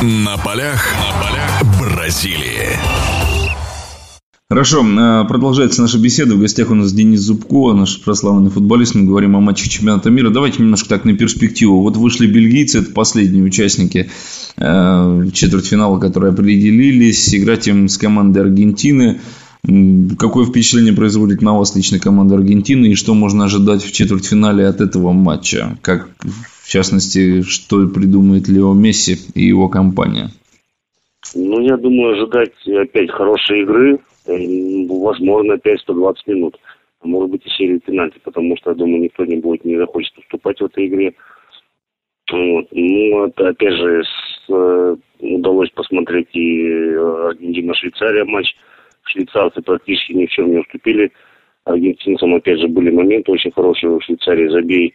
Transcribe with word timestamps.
На 0.00 0.36
полях, 0.38 0.94
на 0.94 1.20
полях 1.20 1.80
Бразилии. 1.80 2.78
Хорошо, 4.48 4.86
а, 4.96 5.24
продолжается 5.24 5.82
наша 5.82 5.98
беседа. 5.98 6.36
В 6.36 6.38
гостях 6.38 6.70
у 6.70 6.76
нас 6.76 6.92
Денис 6.92 7.18
Зубко, 7.18 7.72
наш 7.72 8.00
прославленный 8.02 8.50
футболист. 8.50 8.94
Мы 8.94 9.06
говорим 9.06 9.34
о 9.34 9.40
матче 9.40 9.68
чемпионата 9.68 10.08
мира. 10.10 10.30
Давайте 10.30 10.62
немножко 10.62 10.88
так 10.88 11.04
на 11.04 11.16
перспективу. 11.16 11.82
Вот 11.82 11.96
вышли 11.96 12.28
бельгийцы, 12.28 12.78
это 12.78 12.92
последние 12.92 13.42
участники 13.42 14.08
э, 14.56 15.28
четвертьфинала, 15.32 15.98
которые 15.98 16.32
определились. 16.32 17.34
Играть 17.34 17.66
им 17.66 17.88
с 17.88 17.98
командой 17.98 18.42
Аргентины. 18.42 19.18
Какое 20.16 20.46
впечатление 20.46 20.92
производит 20.92 21.42
на 21.42 21.58
вас 21.58 21.74
лично 21.74 21.98
команда 21.98 22.36
Аргентины 22.36 22.86
и 22.86 22.94
что 22.94 23.14
можно 23.14 23.46
ожидать 23.46 23.82
в 23.82 23.90
четвертьфинале 23.90 24.64
от 24.64 24.80
этого 24.80 25.10
матча? 25.10 25.76
Как, 25.82 26.08
в 26.68 26.70
частности, 26.70 27.40
что 27.40 27.88
придумает 27.88 28.46
Лео 28.46 28.74
Месси 28.74 29.16
и 29.34 29.46
его 29.46 29.70
компания? 29.70 30.28
Ну, 31.34 31.60
я 31.60 31.78
думаю, 31.78 32.12
ожидать 32.12 32.52
опять 32.66 33.10
хорошей 33.10 33.62
игры, 33.62 33.98
э, 34.26 34.86
возможно, 34.86 35.54
опять 35.54 35.80
120 35.80 36.26
минут. 36.26 36.58
А 37.00 37.08
может 37.08 37.30
быть 37.30 37.46
и 37.46 37.50
серию 37.50 37.80
пенальти, 37.80 38.20
потому 38.22 38.54
что, 38.58 38.70
я 38.70 38.76
думаю, 38.76 39.00
никто 39.00 39.24
не 39.24 39.36
будет, 39.36 39.64
не 39.64 39.78
захочет 39.78 40.18
уступать 40.18 40.60
в 40.60 40.66
этой 40.66 40.88
игре. 40.88 41.14
Вот. 42.30 42.66
Ну, 42.70 43.24
это, 43.24 43.48
опять 43.48 43.74
же, 43.74 44.04
с, 44.04 44.52
э, 44.52 44.96
удалось 45.20 45.70
посмотреть 45.70 46.28
и 46.34 46.94
Аргентина-Швейцария 46.94 48.24
матч– 48.24 48.54
швейцарцы 49.08 49.62
практически 49.62 50.12
ни 50.12 50.26
в 50.26 50.30
чем 50.30 50.50
не 50.50 50.58
уступили. 50.58 51.12
Аргентинцам, 51.64 52.34
опять 52.34 52.60
же, 52.60 52.68
были 52.68 52.90
моменты 52.90 53.32
очень 53.32 53.52
хорошие 53.52 53.90
в 53.90 54.02
Швейцарии. 54.02 54.48
Забей 54.48 54.94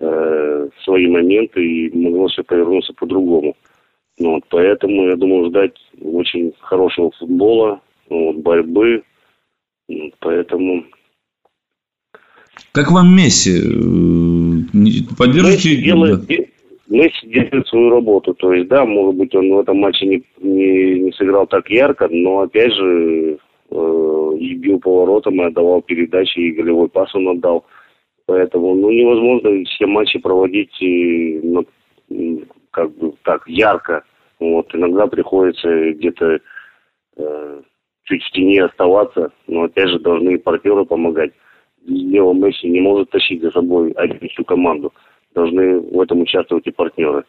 э, 0.00 0.68
свои 0.84 1.06
моменты, 1.06 1.64
и 1.64 1.96
могло 1.96 2.28
все 2.28 2.42
повернуться 2.42 2.92
по-другому. 2.94 3.54
Ну, 4.18 4.34
вот, 4.34 4.44
поэтому, 4.50 5.06
я 5.08 5.16
думаю, 5.16 5.48
ждать 5.48 5.76
очень 6.00 6.52
хорошего 6.60 7.10
футбола, 7.18 7.80
ну, 8.08 8.26
вот, 8.26 8.36
борьбы. 8.36 9.02
Вот, 9.88 10.12
поэтому... 10.20 10.84
Как 12.72 12.90
вам 12.90 13.14
Месси? 13.16 13.58
Э, 13.58 15.16
поддержите... 15.16 15.70
Месси 15.70 15.82
делает, 15.82 16.28
Месси 16.88 17.26
делает 17.28 17.66
свою 17.68 17.90
работу. 17.90 18.34
То 18.34 18.52
есть, 18.52 18.68
да, 18.68 18.84
может 18.84 19.14
быть, 19.14 19.34
он 19.34 19.50
в 19.52 19.60
этом 19.60 19.78
матче 19.78 20.06
не, 20.06 20.22
не, 20.40 21.00
не 21.00 21.12
сыграл 21.12 21.46
так 21.46 21.70
ярко, 21.70 22.08
но, 22.10 22.40
опять 22.40 22.72
же, 22.72 23.38
э, 23.70 24.36
и 24.38 24.54
бил 24.54 24.80
поворотом, 24.80 25.40
и 25.40 25.44
отдавал 25.46 25.82
передачи, 25.82 26.38
и 26.40 26.52
голевой 26.52 26.88
пас 26.88 27.14
он 27.14 27.28
отдал. 27.28 27.64
Поэтому, 28.30 28.76
ну, 28.76 28.92
невозможно 28.92 29.64
все 29.64 29.86
матчи 29.86 30.20
проводить, 30.20 30.70
и, 30.80 31.40
ну, 31.42 31.66
как 32.70 32.96
бы 32.96 33.12
так, 33.24 33.42
ярко. 33.48 34.04
Вот, 34.38 34.72
иногда 34.72 35.08
приходится 35.08 35.90
где-то 35.94 36.38
э, 37.16 37.62
чуть 38.04 38.22
в 38.22 38.30
тени 38.30 38.60
оставаться, 38.60 39.32
но, 39.48 39.64
опять 39.64 39.88
же, 39.88 39.98
должны 39.98 40.34
и 40.34 40.38
партнеры 40.38 40.84
помогать. 40.84 41.32
Лео 41.84 42.32
Месси 42.32 42.68
не 42.68 42.80
может 42.80 43.10
тащить 43.10 43.42
за 43.42 43.50
собой 43.50 43.96
всю 44.30 44.44
команду 44.44 44.92
должны 45.34 45.80
в 45.80 46.00
этом 46.00 46.20
участвовать 46.20 46.68
и 46.68 46.70
партнеры. 46.70 47.24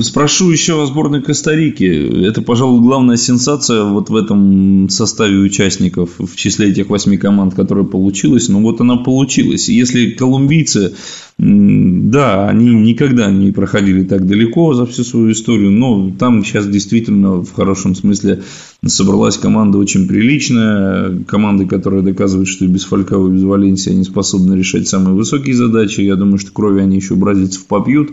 Спрошу 0.00 0.50
еще 0.50 0.82
о 0.82 0.86
сборной 0.86 1.22
Коста-Рики. 1.22 2.26
Это, 2.26 2.42
пожалуй, 2.42 2.80
главная 2.80 3.16
сенсация 3.16 3.84
вот 3.84 4.10
в 4.10 4.16
этом 4.16 4.88
составе 4.90 5.38
участников 5.38 6.10
в 6.18 6.36
числе 6.36 6.70
этих 6.70 6.90
восьми 6.90 7.16
команд, 7.16 7.54
которая 7.54 7.84
получилась. 7.84 8.48
Но 8.48 8.60
вот 8.60 8.80
она 8.80 8.96
получилась. 8.96 9.68
Если 9.68 10.10
колумбийцы, 10.10 10.94
да, 11.38 12.48
они 12.48 12.74
никогда 12.74 13.30
не 13.30 13.52
проходили 13.52 14.02
так 14.02 14.26
далеко 14.26 14.74
за 14.74 14.86
всю 14.86 15.04
свою 15.04 15.32
историю, 15.32 15.70
но 15.70 16.10
там 16.18 16.44
сейчас 16.44 16.66
действительно 16.66 17.42
в 17.42 17.52
хорошем 17.52 17.94
смысле 17.94 18.42
собралась 18.84 19.38
команда 19.38 19.78
очень 19.78 20.08
приличная. 20.08 21.24
Команда, 21.26 21.64
которая 21.64 22.02
доказывает, 22.02 22.48
что 22.48 22.64
и 22.64 22.68
без 22.68 22.84
Фалькао, 22.84 23.28
и 23.28 23.32
без 23.32 23.42
Валенсии 23.42 23.92
они 23.92 24.04
способны 24.04 24.54
решать 24.54 24.88
самые 24.88 25.14
высокие 25.14 25.54
задачи. 25.54 26.00
Я 26.00 26.16
думаю, 26.16 26.38
что 26.38 26.52
крови 26.52 26.80
они 26.80 26.96
еще 26.96 27.14
бразильцев 27.14 27.66
попьют. 27.66 28.10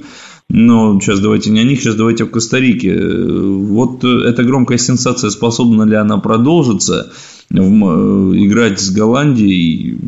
Но 0.49 0.99
сейчас 0.99 1.19
давайте 1.19 1.49
не 1.49 1.61
о 1.61 1.63
них, 1.63 1.81
сейчас 1.81 1.95
давайте 1.95 2.25
о 2.25 2.27
Коста-Рике. 2.27 2.95
Вот 2.95 4.03
эта 4.03 4.43
громкая 4.43 4.77
сенсация, 4.77 5.29
способна 5.29 5.83
ли 5.83 5.95
она 5.95 6.19
продолжиться? 6.19 7.11
Играть 7.51 8.79
с 8.79 8.91
Голландией? 8.93 9.99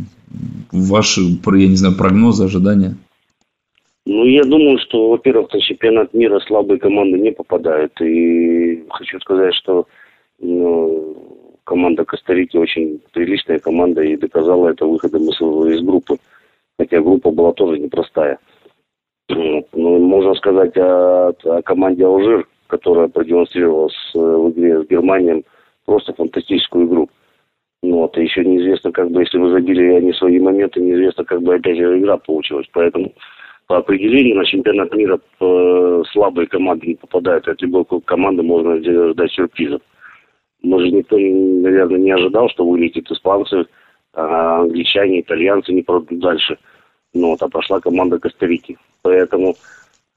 Ваши, 0.71 1.21
я 1.21 1.67
не 1.67 1.75
знаю, 1.75 1.95
прогнозы, 1.95 2.43
ожидания? 2.43 2.95
Ну, 4.05 4.25
я 4.25 4.43
думаю, 4.43 4.77
что, 4.77 5.09
во-первых, 5.09 5.51
на 5.51 5.61
чемпионат 5.61 6.13
мира 6.13 6.39
слабые 6.45 6.79
команды 6.79 7.17
не 7.17 7.31
попадают. 7.31 7.99
И 8.01 8.83
хочу 8.89 9.19
сказать, 9.21 9.55
что 9.55 9.87
ну, 10.39 11.17
команда 11.63 12.05
Коста-Рики 12.05 12.57
очень 12.57 12.99
приличная 13.13 13.57
команда 13.57 14.03
и 14.03 14.15
доказала 14.15 14.69
это 14.69 14.85
выходом 14.85 15.23
из 15.23 15.81
группы. 15.81 16.17
Хотя 16.77 17.01
группа 17.01 17.31
была 17.31 17.53
тоже 17.53 17.79
непростая. 17.79 18.37
Ну, 19.29 19.65
можно 19.73 20.33
сказать 20.35 20.77
о, 20.77 21.29
о 21.29 21.61
команде 21.63 22.05
Алжир, 22.05 22.47
которая 22.67 23.07
продемонстрировала 23.07 23.89
с, 23.89 24.13
в 24.13 24.51
игре 24.51 24.83
с 24.83 24.87
Германией 24.87 25.43
просто 25.85 26.13
фантастическую 26.13 26.87
игру. 26.87 27.09
Ну, 27.81 27.97
вот, 27.99 28.17
еще 28.17 28.43
неизвестно, 28.43 28.91
как 28.91 29.11
бы, 29.11 29.21
если 29.21 29.37
вы 29.37 29.51
забили 29.51 29.93
они 29.93 30.13
свои 30.13 30.39
моменты, 30.39 30.81
неизвестно, 30.81 31.23
как 31.23 31.41
бы 31.41 31.55
опять 31.55 31.77
же 31.77 31.99
игра 31.99 32.17
получилась. 32.17 32.67
Поэтому 32.73 33.13
по 33.67 33.77
определению 33.77 34.37
на 34.37 34.45
чемпионат 34.45 34.93
мира 34.93 35.19
э, 35.39 36.03
слабые 36.11 36.47
команды 36.47 36.87
не 36.87 36.95
попадают. 36.95 37.47
От 37.47 37.61
любой 37.61 37.85
команды 38.05 38.43
можно 38.43 38.77
ждать 39.11 39.31
сюрпризов. 39.31 39.81
Может, 40.61 40.93
никто, 40.93 41.17
наверное, 41.17 41.99
не 41.99 42.11
ожидал, 42.11 42.49
что 42.49 42.65
вылетит 42.65 43.09
испанцы, 43.11 43.65
а 44.13 44.61
англичане, 44.61 45.21
итальянцы 45.21 45.73
не 45.73 45.81
пройдут 45.83 46.19
дальше. 46.19 46.57
Ну, 47.15 47.29
вот, 47.29 47.41
а 47.41 47.47
пошла 47.47 47.79
команда 47.79 48.19
Коста-Рики. 48.19 48.77
Поэтому 49.01 49.55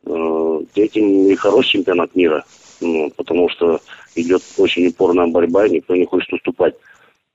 э, 0.04 0.60
этим 0.74 1.28
и 1.28 1.34
хороший 1.36 1.70
чемпионат 1.70 2.14
мира. 2.16 2.44
Ну, 2.80 3.10
потому 3.16 3.48
что 3.48 3.80
идет 4.16 4.42
очень 4.58 4.88
упорная 4.88 5.28
борьба, 5.28 5.66
и 5.66 5.70
никто 5.70 5.94
не 5.94 6.06
хочет 6.06 6.32
уступать. 6.32 6.74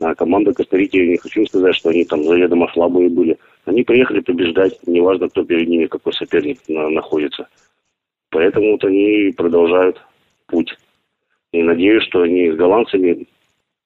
А 0.02 0.14
команда 0.16 0.54
Коста-Рики, 0.54 0.98
я 0.98 1.08
не 1.08 1.18
хочу 1.18 1.46
сказать, 1.46 1.76
что 1.76 1.90
они 1.90 2.04
там 2.04 2.26
заведомо 2.26 2.70
слабые 2.74 3.10
были. 3.10 3.38
Они 3.64 3.84
приехали 3.84 4.20
побеждать, 4.20 4.78
неважно, 4.86 5.30
кто 5.30 5.46
перед 5.46 5.70
ними, 5.70 5.86
какой 5.86 6.14
соперник 6.14 6.60
на, 6.68 6.90
находится. 6.90 7.48
Поэтому 8.32 8.74
вот 8.74 8.84
они 8.84 9.34
продолжают 9.38 10.02
путь. 10.48 10.76
И 11.54 11.64
надеюсь, 11.64 12.04
что 12.04 12.24
они 12.24 12.52
с 12.52 12.56
голландцами 12.56 13.28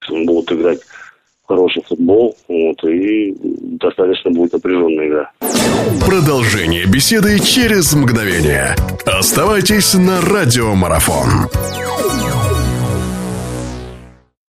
будут 0.09 0.51
играть 0.51 0.79
хороший 1.47 1.84
футбол, 1.88 2.35
вот, 2.47 2.84
и 2.84 3.35
достаточно 3.80 4.31
будет 4.31 4.53
напряженная 4.53 5.08
игра. 5.08 5.31
Продолжение 6.06 6.85
беседы 6.85 7.40
через 7.40 7.94
мгновение. 7.94 8.75
Оставайтесь 9.06 9.94
на 9.94 10.22
радиомарафон. 10.22 11.47